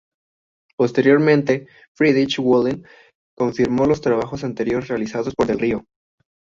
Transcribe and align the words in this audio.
Posteriormente, 0.77 1.67
Friedrich 1.95 2.39
Wöhler 2.39 2.81
confirmó 3.37 3.85
los 3.85 4.01
trabajos 4.01 4.43
anteriores 4.43 4.87
realizados 4.87 5.35
por 5.35 5.45
Del 5.45 5.59
Río. 5.59 5.85